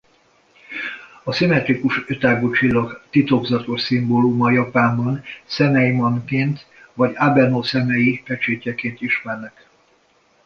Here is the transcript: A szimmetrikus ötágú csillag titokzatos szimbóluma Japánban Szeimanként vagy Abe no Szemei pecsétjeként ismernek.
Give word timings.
A 1.23 1.31
szimmetrikus 1.31 2.03
ötágú 2.07 2.51
csillag 2.51 3.01
titokzatos 3.09 3.81
szimbóluma 3.81 4.51
Japánban 4.51 5.23
Szeimanként 5.43 6.65
vagy 6.93 7.13
Abe 7.15 7.47
no 7.47 7.63
Szemei 7.63 8.21
pecsétjeként 8.25 9.01
ismernek. 9.01 9.69